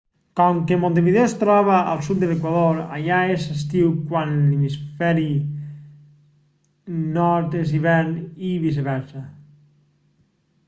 [0.39, 5.27] com que montevideo es troba al sud de l'equador allà és estiu quan a l'hemisferi
[7.19, 8.15] nord és hivern
[8.49, 9.21] i viceversa